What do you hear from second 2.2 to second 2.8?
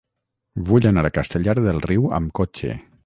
amb cotxe.